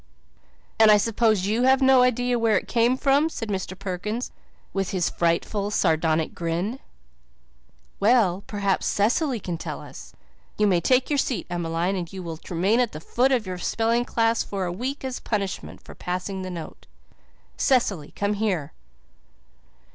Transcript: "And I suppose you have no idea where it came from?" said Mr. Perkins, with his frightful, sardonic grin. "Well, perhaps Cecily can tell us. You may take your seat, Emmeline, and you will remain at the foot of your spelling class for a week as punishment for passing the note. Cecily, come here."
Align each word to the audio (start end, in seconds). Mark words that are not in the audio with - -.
"And 0.79 0.89
I 0.89 0.97
suppose 0.97 1.45
you 1.45 1.61
have 1.61 1.79
no 1.79 2.01
idea 2.01 2.39
where 2.39 2.57
it 2.57 2.67
came 2.67 2.97
from?" 2.97 3.29
said 3.29 3.49
Mr. 3.49 3.77
Perkins, 3.77 4.31
with 4.73 4.89
his 4.89 5.11
frightful, 5.11 5.69
sardonic 5.69 6.33
grin. 6.33 6.79
"Well, 7.99 8.43
perhaps 8.47 8.87
Cecily 8.87 9.39
can 9.39 9.59
tell 9.59 9.79
us. 9.79 10.13
You 10.57 10.65
may 10.65 10.81
take 10.81 11.11
your 11.11 11.19
seat, 11.19 11.45
Emmeline, 11.51 11.95
and 11.95 12.11
you 12.11 12.23
will 12.23 12.39
remain 12.49 12.79
at 12.79 12.93
the 12.93 12.99
foot 12.99 13.31
of 13.31 13.45
your 13.45 13.59
spelling 13.59 14.03
class 14.05 14.41
for 14.41 14.65
a 14.65 14.71
week 14.73 15.05
as 15.05 15.19
punishment 15.19 15.83
for 15.83 15.93
passing 15.93 16.41
the 16.41 16.49
note. 16.49 16.87
Cecily, 17.55 18.11
come 18.15 18.33
here." 18.33 18.73